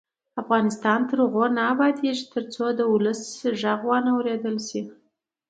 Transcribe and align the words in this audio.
افغانستان 0.41 0.99
تر 1.09 1.17
هغو 1.25 1.45
نه 1.57 1.61
ابادیږي، 1.73 2.25
ترڅو 2.33 2.63
د 2.75 2.81
ولس 2.91 3.21
غږ 3.61 3.81
واوریدل 3.85 4.55
نشي. 4.59 4.81